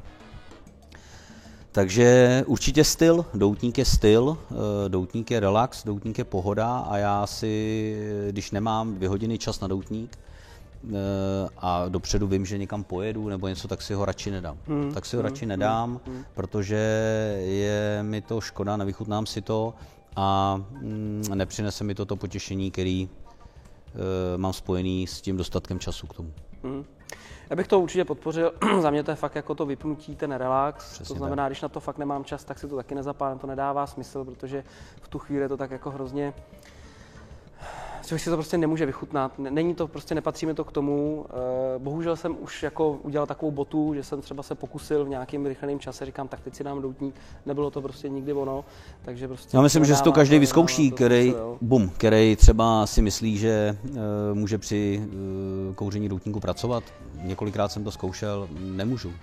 Takže 1.76 2.44
určitě 2.48 2.84
styl, 2.84 3.26
doutník 3.34 3.78
je 3.78 3.86
styl, 3.86 4.38
eh, 4.52 4.90
doutník 4.90 5.32
je 5.32 5.40
relax, 5.40 5.84
doutník 5.84 6.18
je 6.18 6.24
pohoda 6.24 6.78
a 6.80 6.98
já 6.98 7.28
si, 7.28 7.98
když 8.30 8.52
nemám 8.52 8.96
dvě 8.96 9.10
hodiny 9.10 9.38
čas 9.38 9.60
na 9.60 9.68
doutník 9.68 10.20
eh, 10.20 11.50
a 11.58 11.90
dopředu 11.90 12.28
vím, 12.28 12.46
že 12.46 12.58
někam 12.58 12.84
pojedu 12.84 13.30
nebo 13.30 13.48
něco, 13.48 13.68
tak 13.68 13.82
si 13.82 13.94
ho 13.94 14.06
radši 14.06 14.32
nedám. 14.32 14.58
Hmm. 14.68 14.94
Tak 14.94 15.06
si 15.06 15.16
ho 15.16 15.22
hmm. 15.22 15.30
radši 15.30 15.46
nedám, 15.46 16.00
hmm. 16.08 16.24
protože 16.34 16.76
je 17.46 18.00
mi 18.04 18.22
to 18.22 18.42
škoda, 18.42 18.78
nevychutnám 18.78 19.26
si 19.26 19.42
to 19.42 19.74
a 20.16 20.62
mm, 20.82 21.24
nepřinese 21.34 21.84
mi 21.84 21.96
to 21.96 22.06
to 22.06 22.16
potěšení, 22.16 22.72
který 22.72 23.10
eh, 23.10 24.38
mám 24.38 24.54
spojený 24.54 25.08
s 25.08 25.22
tím 25.22 25.38
dostatkem 25.38 25.80
času 25.80 26.08
k 26.08 26.14
tomu. 26.14 26.32
Hmm. 26.64 26.86
Já 27.50 27.56
bych 27.56 27.68
to 27.68 27.80
určitě 27.80 28.06
podpořil. 28.06 28.54
Za 28.82 28.90
mě 28.90 29.04
to 29.04 29.12
je 29.12 29.16
fakt 29.16 29.36
jako 29.36 29.56
to 29.56 29.66
vypnutí, 29.66 30.16
ten 30.16 30.32
relax. 30.32 30.94
Přesně 30.94 31.14
to 31.14 31.18
znamená, 31.18 31.44
tak. 31.44 31.50
když 31.50 31.62
na 31.62 31.70
to 31.70 31.80
fakt 31.80 31.98
nemám 31.98 32.24
čas, 32.24 32.44
tak 32.44 32.60
si 32.60 32.68
to 32.68 32.76
taky 32.76 32.96
nezapálím, 32.96 33.40
to 33.40 33.48
nedává 33.48 33.88
smysl, 33.88 34.26
protože 34.26 34.64
v 35.02 35.08
tu 35.08 35.20
chvíli 35.20 35.42
je 35.42 35.50
to 35.50 35.58
tak 35.58 35.72
jako 35.72 35.92
hrozně 35.92 36.34
člověk 38.06 38.24
si 38.24 38.30
to 38.30 38.36
prostě 38.36 38.58
nemůže 38.58 38.86
vychutnat. 38.86 39.40
Není 39.40 39.76
to, 39.76 39.88
prostě 39.88 40.16
nepatří 40.16 40.46
mi 40.46 40.54
to 40.54 40.64
k 40.64 40.72
tomu. 40.72 41.26
Eh, 41.30 41.80
bohužel 41.80 42.16
jsem 42.16 42.36
už 42.40 42.64
jako 42.64 43.00
udělal 43.04 43.28
takovou 43.28 43.52
botu, 43.52 43.94
že 43.94 44.04
jsem 44.04 44.22
třeba 44.22 44.44
se 44.44 44.56
pokusil 44.56 45.06
v 45.06 45.10
nějakém 45.10 45.46
rychlém 45.46 45.80
čase, 45.80 46.06
říkám, 46.06 46.28
tak 46.28 46.40
teď 46.40 46.56
si 46.56 46.64
dám 46.64 46.82
doutník, 46.82 47.16
nebylo 47.46 47.72
to 47.72 47.82
prostě 47.82 48.10
nikdy 48.10 48.34
ono, 48.34 48.66
takže 49.06 49.28
prostě... 49.28 49.58
Já 49.58 49.62
myslím, 49.62 49.86
že 49.86 49.96
si 49.96 50.04
to 50.04 50.12
každý 50.12 50.40
vyzkouší, 50.40 50.92
který, 50.92 51.34
bum, 51.62 51.90
který 51.90 52.36
třeba 52.36 52.88
si 52.88 53.02
myslí, 53.02 53.38
že 53.38 53.78
uh, 53.84 53.98
může 54.34 54.58
při 54.58 55.04
uh, 55.68 55.76
kouření 55.76 56.10
doutníku 56.10 56.40
pracovat. 56.40 56.84
Několikrát 57.24 57.72
jsem 57.72 57.84
to 57.84 57.92
zkoušel, 57.92 58.48
nemůžu 58.60 59.14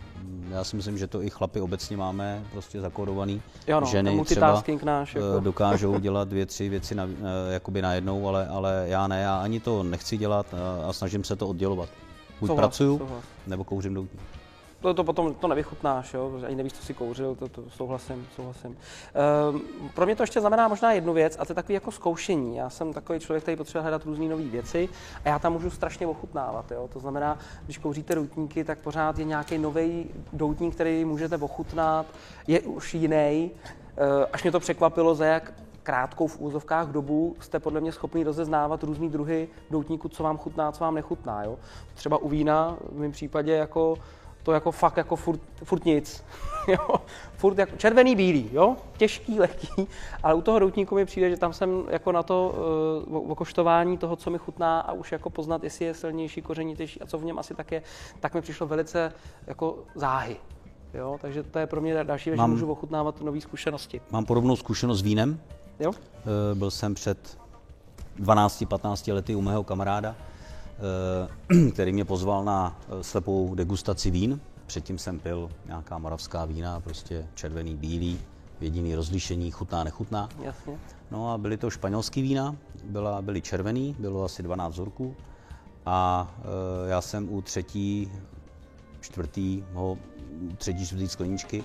já 0.52 0.64
si 0.64 0.76
myslím, 0.76 0.98
že 0.98 1.06
to 1.06 1.22
i 1.22 1.30
chlapy 1.30 1.60
obecně 1.60 1.96
máme 1.96 2.42
prostě 2.52 2.80
zakódovaný. 2.80 3.42
Jo 3.66 3.80
no, 3.80 3.86
Ženy 3.86 4.24
třeba 4.24 4.62
náš, 4.82 5.14
jako. 5.14 5.40
dokážou 5.40 5.98
dělat 6.00 6.28
dvě, 6.28 6.46
tři 6.46 6.68
věci 6.68 6.94
na, 6.94 7.06
eh, 7.06 7.52
jakoby 7.52 7.82
najednou, 7.82 8.28
ale, 8.28 8.48
ale 8.48 8.84
já 8.88 9.06
ne, 9.06 9.22
já 9.22 9.36
ani 9.36 9.60
to 9.60 9.82
nechci 9.82 10.16
dělat 10.16 10.54
a, 10.54 10.88
a 10.88 10.92
snažím 10.92 11.24
se 11.24 11.36
to 11.36 11.48
oddělovat. 11.48 11.88
Buď 12.40 12.48
souhlas, 12.48 12.66
pracuju, 12.66 12.98
souhlas. 12.98 13.24
nebo 13.46 13.64
kouřím 13.64 13.94
doutník 13.94 14.41
to, 14.82 14.94
to 14.94 15.04
potom 15.04 15.34
to 15.34 15.48
nevychutnáš, 15.48 16.14
jo? 16.14 16.32
ani 16.46 16.56
nevíš, 16.56 16.72
co 16.72 16.82
si 16.82 16.94
kouřil, 16.94 17.34
to, 17.34 17.48
to 17.48 17.70
souhlasím, 17.70 18.26
souhlasím. 18.36 18.76
Ehm, 19.14 19.60
pro 19.94 20.06
mě 20.06 20.16
to 20.16 20.22
ještě 20.22 20.40
znamená 20.40 20.68
možná 20.68 20.92
jednu 20.92 21.12
věc, 21.12 21.36
a 21.38 21.44
to 21.44 21.50
je 21.50 21.54
takový 21.54 21.74
jako 21.74 21.90
zkoušení. 21.90 22.56
Já 22.56 22.70
jsem 22.70 22.92
takový 22.92 23.20
člověk, 23.20 23.42
který 23.42 23.56
potřebuje 23.56 23.82
hledat 23.82 24.04
různé 24.04 24.28
nové 24.28 24.42
věci 24.42 24.88
a 25.24 25.28
já 25.28 25.38
tam 25.38 25.52
můžu 25.52 25.70
strašně 25.70 26.06
ochutnávat. 26.06 26.70
Jo? 26.70 26.88
To 26.92 27.00
znamená, 27.00 27.38
když 27.64 27.78
kouříte 27.78 28.14
doutníky, 28.14 28.64
tak 28.64 28.78
pořád 28.78 29.18
je 29.18 29.24
nějaký 29.24 29.58
nový 29.58 30.06
doutník, 30.32 30.74
který 30.74 31.04
můžete 31.04 31.36
ochutnat, 31.36 32.06
je 32.46 32.60
už 32.60 32.94
jiný. 32.94 33.50
Ehm, 33.96 34.26
až 34.32 34.42
mě 34.42 34.52
to 34.52 34.60
překvapilo, 34.60 35.14
za 35.14 35.24
jak 35.24 35.52
krátkou 35.82 36.26
v 36.26 36.40
úzovkách 36.40 36.88
dobu 36.88 37.36
jste 37.40 37.60
podle 37.60 37.80
mě 37.80 37.92
schopni 37.92 38.24
rozeznávat 38.24 38.82
různý 38.82 39.10
druhy 39.10 39.48
doutníků, 39.70 40.08
co 40.08 40.22
vám 40.22 40.38
chutná, 40.38 40.72
co 40.72 40.84
vám 40.84 40.94
nechutná. 40.94 41.44
Jo? 41.44 41.58
Třeba 41.94 42.16
u 42.16 42.28
vína 42.28 42.76
v 42.92 42.98
mém 42.98 43.12
případě 43.12 43.52
jako 43.52 43.96
to 44.42 44.52
jako 44.52 44.72
fakt 44.72 44.96
jako 44.96 45.16
furt, 45.16 45.40
furt 45.64 45.84
nic. 45.84 46.24
jo? 46.68 46.94
Furt 47.36 47.58
jako 47.58 47.76
červený, 47.76 48.16
bílý, 48.16 48.50
jo? 48.52 48.76
těžký, 48.96 49.38
lehký, 49.40 49.88
ale 50.22 50.34
u 50.34 50.42
toho 50.42 50.58
doutníku 50.58 50.94
mi 50.94 51.04
přijde, 51.04 51.30
že 51.30 51.36
tam 51.36 51.52
jsem 51.52 51.84
jako 51.90 52.12
na 52.12 52.22
to 52.22 52.54
uh, 53.06 53.30
okoštování 53.30 53.98
toho, 53.98 54.16
co 54.16 54.30
mi 54.30 54.38
chutná 54.38 54.80
a 54.80 54.92
už 54.92 55.12
jako 55.12 55.30
poznat, 55.30 55.64
jestli 55.64 55.84
je 55.84 55.94
silnější, 55.94 56.42
kořenitější 56.42 57.00
a 57.00 57.06
co 57.06 57.18
v 57.18 57.24
něm 57.24 57.38
asi 57.38 57.54
tak 57.54 57.72
je, 57.72 57.82
tak 58.20 58.34
mi 58.34 58.40
přišlo 58.40 58.66
velice 58.66 59.12
jako 59.46 59.78
záhy. 59.94 60.36
Jo? 60.94 61.18
Takže 61.20 61.42
to 61.42 61.58
je 61.58 61.66
pro 61.66 61.80
mě 61.80 62.04
další 62.04 62.30
věc, 62.30 62.40
že 62.40 62.46
můžu 62.46 62.72
ochutnávat 62.72 63.20
nové 63.20 63.40
zkušenosti. 63.40 64.00
Mám 64.10 64.24
podobnou 64.24 64.56
zkušenost 64.56 64.98
s 64.98 65.02
vínem. 65.02 65.40
Jo? 65.80 65.90
Uh, 65.90 66.58
byl 66.58 66.70
jsem 66.70 66.94
před 66.94 67.38
12-15 68.20 69.14
lety 69.14 69.34
u 69.34 69.40
mého 69.40 69.64
kamaráda, 69.64 70.14
Eh, 70.14 70.31
který 71.72 71.92
mě 71.92 72.04
pozval 72.04 72.44
na 72.44 72.80
eh, 72.88 73.04
slepou 73.04 73.54
degustaci 73.54 74.10
vín. 74.10 74.40
Předtím 74.66 74.98
jsem 74.98 75.18
pil 75.18 75.50
nějaká 75.66 75.98
moravská 75.98 76.44
vína, 76.44 76.80
prostě 76.80 77.26
červený, 77.34 77.76
bílý, 77.76 78.20
jediný 78.60 78.94
rozlišení, 78.94 79.50
chutná, 79.50 79.84
nechutná. 79.84 80.28
Jasně. 80.42 80.78
No 81.10 81.32
a 81.32 81.38
byly 81.38 81.56
to 81.56 81.70
španělský 81.70 82.22
vína, 82.22 82.56
byla, 82.84 83.22
byly 83.22 83.40
červený, 83.40 83.96
bylo 83.98 84.24
asi 84.24 84.42
12 84.42 84.72
vzorků 84.72 85.16
a 85.86 86.30
e, 86.86 86.90
já 86.90 87.00
jsem 87.00 87.32
u 87.32 87.42
třetí, 87.42 88.12
čtvrtýho, 89.00 89.98
třetí, 90.58 90.86
čtvrtý 90.86 91.08
skleničky 91.08 91.64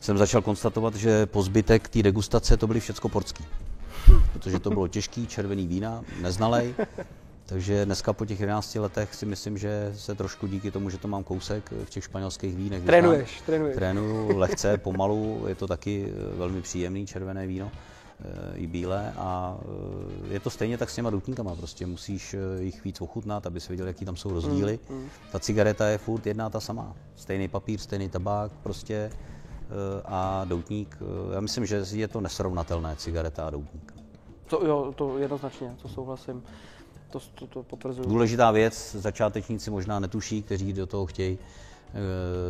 jsem 0.00 0.18
začal 0.18 0.42
konstatovat, 0.42 0.94
že 0.94 1.26
po 1.26 1.42
zbytek 1.42 1.88
té 1.88 2.02
degustace 2.02 2.56
to 2.56 2.66
byly 2.66 2.80
všecko 2.80 3.08
portský. 3.08 3.44
Protože 4.32 4.58
to 4.58 4.70
bylo 4.70 4.88
těžký, 4.88 5.26
červený 5.26 5.66
vína, 5.66 6.04
neznalej. 6.20 6.74
Takže 7.46 7.84
dneska 7.84 8.12
po 8.12 8.26
těch 8.26 8.40
11 8.40 8.74
letech 8.74 9.14
si 9.14 9.26
myslím, 9.26 9.58
že 9.58 9.92
se 9.96 10.14
trošku 10.14 10.46
díky 10.46 10.70
tomu, 10.70 10.90
že 10.90 10.98
to 10.98 11.08
mám 11.08 11.24
kousek 11.24 11.72
v 11.84 11.90
těch 11.90 12.04
španělských 12.04 12.56
vínech. 12.56 12.84
Trénuješ, 12.84 13.40
trénuješ. 13.40 13.76
Trénuju 13.76 14.36
lehce, 14.38 14.78
pomalu, 14.78 15.44
je 15.48 15.54
to 15.54 15.66
taky 15.66 16.08
eh, 16.08 16.36
velmi 16.36 16.62
příjemný 16.62 17.06
červené 17.06 17.46
víno 17.46 17.70
eh, 17.72 18.56
i 18.56 18.66
bílé 18.66 19.12
a 19.16 19.58
eh, 19.60 20.34
je 20.34 20.40
to 20.40 20.50
stejně 20.50 20.78
tak 20.78 20.90
s 20.90 20.94
těma 20.94 21.10
doutníkama, 21.10 21.54
prostě 21.54 21.86
musíš 21.86 22.36
jich 22.58 22.84
víc 22.84 23.00
ochutnat, 23.00 23.46
aby 23.46 23.60
si 23.60 23.68
věděl, 23.68 23.86
jaký 23.86 24.04
tam 24.04 24.16
jsou 24.16 24.28
rozdíly. 24.28 24.78
Mm, 24.90 24.96
mm. 24.96 25.08
Ta 25.32 25.38
cigareta 25.38 25.88
je 25.88 25.98
furt 25.98 26.26
jedna 26.26 26.50
ta 26.50 26.60
sama. 26.60 26.94
Stejný 27.16 27.48
papír, 27.48 27.78
stejný 27.78 28.08
tabák, 28.08 28.52
prostě 28.62 29.10
a 30.04 30.44
doutník, 30.44 30.98
já 31.34 31.40
myslím, 31.40 31.66
že 31.66 31.82
je 31.92 32.08
to 32.08 32.20
nesrovnatelné 32.20 32.96
cigareta 32.96 33.46
a 33.46 33.50
doutník. 33.50 33.94
To, 34.46 34.66
jo, 34.66 34.92
to 34.96 35.18
jednoznačně, 35.18 35.74
to 35.82 35.88
souhlasím 35.88 36.42
to, 37.10 37.20
to, 37.34 37.46
to 37.46 37.62
potvrzuju. 37.62 38.08
Důležitá 38.08 38.50
věc, 38.50 38.94
začátečníci 38.94 39.70
možná 39.70 40.00
netuší, 40.00 40.42
kteří 40.42 40.72
do 40.72 40.86
toho 40.86 41.06
chtějí 41.06 41.38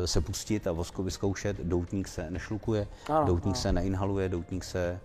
e, 0.02 0.06
se 0.06 0.20
pustit 0.20 0.66
a 0.66 0.72
vosko 0.72 1.02
vyzkoušet. 1.02 1.56
Doutník 1.56 2.08
se 2.08 2.30
nešlukuje, 2.30 2.86
ano, 3.08 3.26
doutník 3.26 3.54
ano. 3.54 3.62
se 3.62 3.72
neinhaluje, 3.72 4.28
doutník 4.28 4.64
se 4.64 4.80
e, 4.88 5.00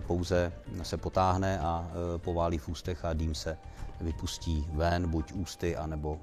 pouze 0.00 0.52
se 0.82 0.96
potáhne 0.96 1.60
a 1.60 1.90
e, 2.14 2.18
poválí 2.18 2.58
v 2.58 2.68
ústech 2.68 3.04
a 3.04 3.12
dým 3.12 3.34
se 3.34 3.58
vypustí 4.00 4.66
ven, 4.72 5.10
buď 5.10 5.32
ústy, 5.32 5.76
anebo 5.76 6.18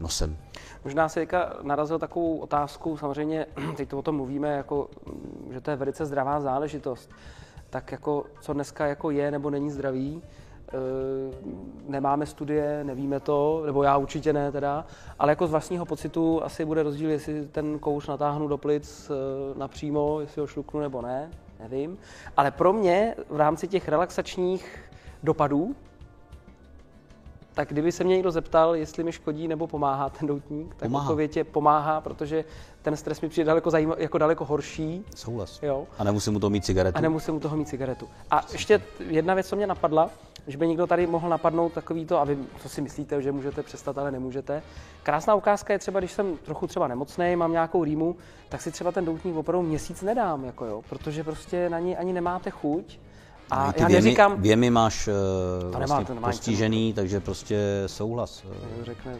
nosem. 0.00 0.36
Možná 0.84 1.08
si 1.08 1.20
teďka 1.20 1.56
narazil 1.62 1.98
takovou 1.98 2.38
otázku, 2.38 2.96
samozřejmě 2.96 3.46
teď 3.76 3.88
to 3.88 3.98
o 3.98 4.02
tom 4.02 4.16
mluvíme, 4.16 4.48
jako, 4.48 4.90
že 5.52 5.60
to 5.60 5.70
je 5.70 5.76
velice 5.76 6.06
zdravá 6.06 6.40
záležitost. 6.40 7.10
Tak 7.70 7.92
jako, 7.92 8.26
co 8.40 8.52
dneska 8.52 8.86
jako 8.86 9.10
je 9.10 9.30
nebo 9.30 9.50
není 9.50 9.70
zdravý, 9.70 10.22
Eh, 10.22 10.47
nemáme 11.88 12.26
studie, 12.26 12.84
nevíme 12.84 13.20
to, 13.20 13.62
nebo 13.66 13.82
já 13.82 13.96
určitě 13.96 14.32
ne 14.32 14.52
teda, 14.52 14.86
ale 15.18 15.32
jako 15.32 15.46
z 15.46 15.50
vlastního 15.50 15.86
pocitu 15.86 16.44
asi 16.44 16.64
bude 16.64 16.82
rozdíl, 16.82 17.10
jestli 17.10 17.46
ten 17.46 17.78
kouř 17.78 18.06
natáhnu 18.06 18.48
do 18.48 18.58
plic 18.58 19.10
eh, 19.10 19.58
napřímo, 19.58 20.20
jestli 20.20 20.40
ho 20.40 20.46
šluknu 20.46 20.80
nebo 20.80 21.02
ne, 21.02 21.30
nevím. 21.60 21.98
Ale 22.36 22.50
pro 22.50 22.72
mě 22.72 23.14
v 23.28 23.36
rámci 23.36 23.68
těch 23.68 23.88
relaxačních 23.88 24.80
dopadů 25.22 25.74
tak 27.58 27.68
kdyby 27.68 27.92
se 27.92 28.04
mě 28.04 28.14
někdo 28.14 28.30
zeptal, 28.30 28.76
jestli 28.76 29.04
mi 29.04 29.12
škodí 29.12 29.48
nebo 29.48 29.66
pomáhá 29.66 30.10
ten 30.10 30.28
doutník, 30.28 30.74
tak 30.74 30.88
pomáhá. 30.88 31.04
odpověď 31.04 31.38
pomáhá, 31.52 32.00
protože 32.00 32.44
ten 32.82 32.96
stres 32.96 33.20
mi 33.20 33.28
přijde 33.28 33.46
daleko, 33.46 33.70
zajím, 33.70 33.94
jako 33.98 34.18
daleko 34.18 34.44
horší. 34.44 35.04
Souhlas. 35.16 35.62
Jo. 35.62 35.86
A 35.98 36.04
nemusím 36.04 36.32
mu 36.32 36.40
to 36.40 36.50
mít 36.50 36.64
cigaretu. 36.64 36.98
A 36.98 37.00
nemusím 37.00 37.34
mu 37.34 37.40
toho 37.40 37.56
mít 37.56 37.68
cigaretu. 37.68 38.08
A 38.30 38.46
ještě 38.52 38.82
jedna 39.08 39.34
věc, 39.34 39.48
co 39.48 39.56
mě 39.56 39.66
napadla, 39.66 40.10
že 40.48 40.58
by 40.58 40.68
někdo 40.68 40.86
tady 40.86 41.06
mohl 41.06 41.28
napadnout 41.28 41.72
takový 41.72 42.06
to, 42.06 42.20
a 42.20 42.24
vy 42.24 42.38
co 42.62 42.68
si 42.68 42.80
myslíte, 42.80 43.22
že 43.22 43.32
můžete 43.32 43.62
přestat, 43.62 43.98
ale 43.98 44.10
nemůžete. 44.10 44.62
Krásná 45.02 45.34
ukázka 45.34 45.72
je 45.72 45.78
třeba, 45.78 46.00
když 46.00 46.12
jsem 46.12 46.36
trochu 46.36 46.66
třeba 46.66 46.88
nemocný, 46.88 47.36
mám 47.36 47.52
nějakou 47.52 47.84
rýmu, 47.84 48.16
tak 48.48 48.60
si 48.60 48.70
třeba 48.70 48.92
ten 48.92 49.04
doutník 49.04 49.36
opravdu 49.36 49.68
měsíc 49.68 50.02
nedám, 50.02 50.44
jako 50.44 50.64
jo, 50.64 50.82
protože 50.88 51.24
prostě 51.24 51.70
na 51.70 51.78
ní 51.78 51.96
ani 51.96 52.12
nemáte 52.12 52.50
chuť 52.50 52.98
a 53.50 53.72
ty 53.72 53.82
já 53.82 53.88
věmy, 53.88 54.04
neříkám... 54.04 54.42
Věmy 54.42 54.70
máš 54.70 55.08
uh, 55.08 55.14
to 55.72 55.78
vlastně 55.78 56.14
nemá, 56.14 56.20
to 56.20 56.26
postižený, 56.26 56.92
takže 56.92 57.20
prostě 57.20 57.82
souhlas. 57.86 58.44
Eh. 58.52 58.84
Řekne, 58.84 59.16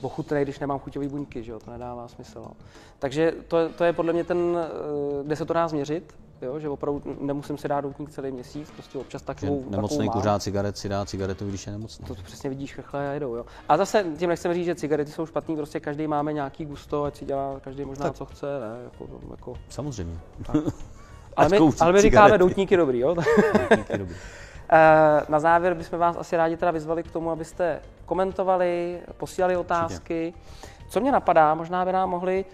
ochutnej, 0.00 0.44
když 0.44 0.58
nemám 0.58 0.78
chuťový 0.78 1.08
buňky, 1.08 1.42
že 1.42 1.52
jo, 1.52 1.58
to 1.58 1.70
nedává 1.70 2.08
smysl. 2.08 2.38
No. 2.38 2.50
Takže 2.98 3.32
to, 3.48 3.68
to 3.68 3.84
je 3.84 3.92
podle 3.92 4.12
mě 4.12 4.24
ten, 4.24 4.58
eh, 4.58 5.24
kde 5.24 5.36
se 5.36 5.44
to 5.44 5.52
dá 5.52 5.68
změřit, 5.68 6.14
jo, 6.42 6.58
že 6.60 6.68
opravdu 6.68 7.02
nemusím 7.20 7.58
si 7.58 7.68
dát 7.68 7.80
doutník 7.80 8.10
celý 8.10 8.32
měsíc, 8.32 8.70
prostě 8.70 8.98
občas 8.98 9.22
takovou, 9.22 9.62
Že 9.64 9.70
nemocný 9.70 9.98
takovou 9.98 10.12
kuřáck 10.12 10.42
cigaret 10.42 10.78
si 10.78 10.88
dá 10.88 11.04
cigaretu, 11.04 11.48
když 11.48 11.66
je 11.66 11.72
nemocný. 11.72 12.06
To 12.06 12.14
přesně 12.14 12.50
vidíš, 12.50 12.74
chrchle 12.74 13.08
a 13.10 13.12
jedou, 13.12 13.34
jo. 13.34 13.46
A 13.68 13.76
zase 13.76 14.04
tím 14.18 14.28
nechcem 14.28 14.54
říct, 14.54 14.64
že 14.64 14.74
cigarety 14.74 15.10
jsou 15.12 15.26
špatný, 15.26 15.56
prostě 15.56 15.80
každý 15.80 16.06
máme 16.06 16.32
nějaký 16.32 16.64
gusto, 16.64 17.04
ať 17.04 17.16
si 17.16 17.24
dělá 17.24 17.60
každý 17.60 17.84
možná 17.84 18.06
Tak. 18.06 18.14
co 18.14 18.24
chce, 18.24 18.46
ne, 18.46 18.84
jako, 18.84 19.08
jako. 19.30 19.54
Samozřejmě. 19.68 20.18
Ale 21.36 21.48
my, 21.48 21.58
ale 21.80 21.92
my 21.92 22.00
říkáme 22.00 22.38
doutníky 22.38 22.76
dobrý, 22.76 22.98
jo. 22.98 23.14
Doutníky 23.70 23.98
dobrý. 23.98 24.14
Eh, 24.70 25.22
Na 25.28 25.40
závěr 25.40 25.74
bychom 25.74 25.98
vás 25.98 26.16
asi 26.16 26.36
rádi 26.36 26.56
teda 26.56 26.70
vyzvali 26.70 27.02
k 27.02 27.10
tomu, 27.10 27.30
abyste 27.30 27.80
komentovali, 28.06 29.00
posílali 29.16 29.56
otázky. 29.56 30.34
Co 30.88 31.00
mě 31.00 31.12
napadá, 31.12 31.54
možná 31.54 31.84
by 31.84 31.92
nám 31.92 32.10
mohli, 32.10 32.44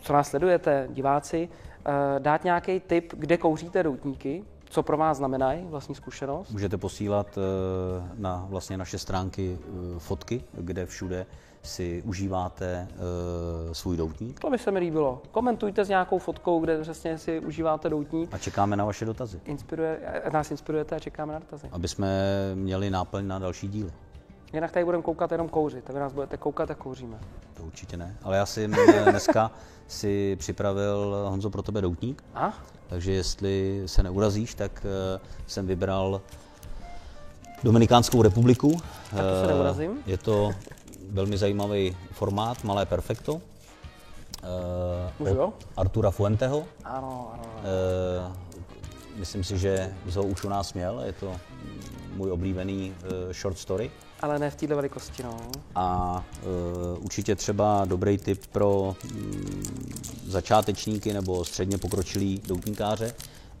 co 0.00 0.12
nás 0.12 0.28
sledujete, 0.28 0.86
diváci, 0.90 1.48
dát 2.18 2.44
nějaký 2.44 2.80
tip, 2.80 3.12
kde 3.16 3.36
kouříte 3.36 3.82
doutníky, 3.82 4.44
co 4.64 4.82
pro 4.82 4.96
vás 4.96 5.16
znamenají, 5.16 5.66
vlastní 5.70 5.94
zkušenost. 5.94 6.50
Můžete 6.50 6.76
posílat 6.76 7.38
eh, 7.38 8.08
na 8.16 8.46
vlastně 8.48 8.76
naše 8.78 8.98
stránky 8.98 9.58
eh, 9.60 9.98
fotky, 9.98 10.44
kde 10.52 10.86
všude 10.86 11.26
si 11.62 12.02
užíváte 12.06 12.88
eh, 12.90 13.74
svůj 13.74 13.96
doutník 13.96 14.40
To 14.40 14.50
by 14.50 14.58
se 14.58 14.70
mi 14.70 14.78
líbilo. 14.78 15.22
Komentujte 15.30 15.84
s 15.84 15.88
nějakou 15.88 16.18
fotkou, 16.18 16.60
kde 16.60 16.80
přesně 16.82 17.18
si 17.18 17.40
užíváte 17.40 17.88
doutník. 17.88 18.34
a 18.34 18.38
čekáme 18.38 18.76
na 18.76 18.84
vaše 18.84 19.04
dotazy, 19.04 19.40
Inspiruje, 19.44 19.98
eh, 20.02 20.30
nás 20.30 20.50
inspirujete 20.50 20.96
a 20.96 20.98
čekáme 20.98 21.32
na 21.32 21.38
dotazy. 21.38 21.68
aby 21.72 21.88
jsme 21.88 22.08
měli 22.54 22.90
náplň 22.90 23.26
na 23.26 23.38
další 23.38 23.68
díly. 23.68 23.92
Jinak 24.52 24.72
tady 24.72 24.84
budeme 24.84 25.02
koukat 25.02 25.32
jenom 25.32 25.48
kouřit. 25.48 25.90
A 25.90 25.92
vy 25.92 25.98
nás 25.98 26.12
budete 26.12 26.36
koukat 26.36 26.70
a 26.70 26.74
kouříme. 26.74 27.18
To 27.54 27.62
určitě 27.62 27.96
ne. 27.96 28.16
Ale 28.22 28.36
já 28.36 28.46
eh, 28.58 29.10
dneska 29.10 29.50
si 29.88 30.36
připravil, 30.36 31.24
Honzo, 31.28 31.50
pro 31.50 31.62
tebe 31.62 31.80
doutník, 31.80 32.24
A? 32.34 32.52
takže 32.88 33.12
jestli 33.12 33.82
se 33.86 34.02
neurazíš, 34.02 34.54
tak 34.54 34.86
eh, 35.16 35.20
jsem 35.46 35.66
vybral 35.66 36.20
Dominikánskou 37.64 38.22
republiku. 38.22 38.72
Tak 39.10 39.10
to 39.10 39.16
se 39.16 39.44
Eh, 39.44 39.46
neurazím. 39.46 39.98
Je 40.06 40.18
to 40.18 40.50
velmi 41.10 41.38
zajímavý 41.38 41.96
formát, 42.12 42.64
malé 42.64 42.86
perfekto. 42.86 43.40
eh, 44.42 45.12
Můžu, 45.18 45.34
jo? 45.34 45.52
Artura 45.76 46.10
Fuenteho. 46.10 46.64
Ano, 46.84 47.30
ano. 47.34 47.42
ano. 47.58 48.36
Myslím 49.16 49.44
si, 49.44 49.58
že 49.58 49.94
z 50.06 50.16
ho 50.16 50.22
už 50.22 50.44
u 50.44 50.48
nás 50.48 50.74
měl, 50.74 51.00
je 51.06 51.12
to 51.12 51.36
můj 52.14 52.30
oblíbený 52.30 52.94
eh, 53.02 53.34
short 53.34 53.58
story. 53.58 53.90
Ale 54.20 54.38
ne 54.38 54.50
v 54.50 54.56
této 54.56 54.76
velikosti, 54.76 55.22
no. 55.22 55.36
A 55.74 56.24
uh, 56.96 57.04
určitě 57.04 57.36
třeba 57.36 57.84
dobrý 57.84 58.18
tip 58.18 58.46
pro 58.46 58.96
mm, 59.04 59.62
začátečníky 60.26 61.12
nebo 61.12 61.44
středně 61.44 61.78
pokročilý 61.78 62.42
doutníkáře. 62.46 63.14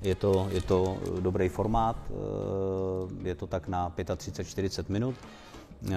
Je 0.04 0.14
to, 0.14 0.48
je 0.50 0.62
to 0.62 0.98
eh, 1.02 1.20
dobrý 1.20 1.48
formát, 1.48 1.96
eh, 2.10 3.28
je 3.28 3.34
to 3.34 3.46
tak 3.46 3.68
na 3.68 3.90
35-40 3.90 4.84
minut. 4.88 5.14
Eh, 5.86 5.90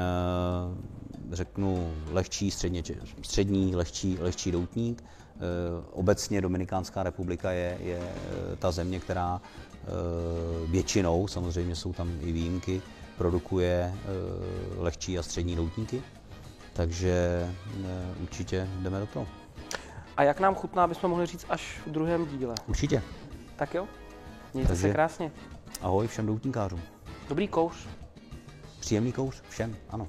Řeknu 1.32 1.94
lehčí, 2.12 2.52
středně, 2.52 2.84
střední, 3.22 3.76
lehčí, 3.76 4.18
lehčí 4.20 4.52
doutník. 4.52 5.04
Eh, 5.38 5.86
Obecně 5.92 6.42
Dominikánská 6.42 7.04
republika 7.04 7.52
je, 7.52 7.78
je 7.82 8.00
eh, 8.00 8.56
ta 8.56 8.72
země, 8.72 9.00
která 9.00 9.42
eh, 9.42 9.88
většinou, 10.68 11.28
samozřejmě 11.28 11.76
jsou 11.76 11.94
tam 11.94 12.12
i 12.22 12.32
výjimky, 12.32 12.82
produkuje 13.18 13.94
eh, 13.94 14.08
lehčí 14.78 15.20
a 15.20 15.24
střední 15.24 15.56
doutníky. 15.56 16.02
Takže 16.74 17.48
určitě 18.22 18.68
jdeme 18.80 19.00
do 19.00 19.06
toho. 19.06 19.28
A 20.18 20.24
jak 20.24 20.40
nám 20.40 20.56
chutná, 20.56 20.88
bychom 20.88 21.10
mohli 21.10 21.26
říct 21.26 21.46
až 21.50 21.82
v 21.88 21.92
druhém 21.92 22.26
díle. 22.26 22.56
Určitě. 22.68 23.04
Tak 23.56 23.74
jo? 23.74 23.88
Mějte 24.54 24.76
se 24.76 24.82
Takže- 24.82 24.94
krásně. 24.94 25.32
Ahoj 25.82 26.08
všem 26.08 26.26
doutníkářům. 26.26 26.82
Dobrý 27.30 27.48
kouř. 27.48 27.88
Příjemný 28.80 29.12
kouř 29.12 29.42
všem, 29.50 29.76
ano. 29.90 30.08